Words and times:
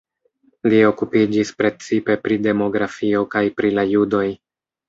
Li 0.71 0.79
okupiĝis 0.91 1.51
precipe 1.59 2.17
pri 2.25 2.39
demografio 2.49 3.23
kaj 3.37 3.47
pri 3.61 3.75
la 3.81 3.89
judoj. 3.95 4.27